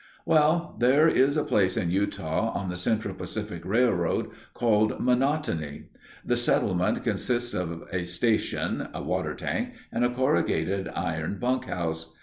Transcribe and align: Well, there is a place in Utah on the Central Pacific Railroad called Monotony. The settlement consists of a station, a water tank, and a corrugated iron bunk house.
Well, 0.25 0.77
there 0.79 1.07
is 1.07 1.37
a 1.37 1.43
place 1.43 1.77
in 1.77 1.91
Utah 1.91 2.51
on 2.53 2.69
the 2.69 2.77
Central 2.79 3.13
Pacific 3.13 3.63
Railroad 3.63 4.31
called 4.55 4.99
Monotony. 4.99 5.89
The 6.25 6.35
settlement 6.35 7.03
consists 7.03 7.53
of 7.53 7.83
a 7.93 8.05
station, 8.05 8.87
a 8.95 9.03
water 9.03 9.35
tank, 9.35 9.73
and 9.91 10.03
a 10.03 10.09
corrugated 10.09 10.89
iron 10.95 11.37
bunk 11.37 11.65
house. 11.65 12.09